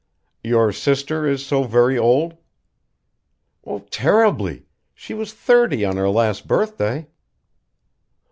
[0.43, 2.35] "Your sister is so very old?"
[3.91, 4.65] "Terribly.
[4.95, 7.07] She was thirty on her last birthday."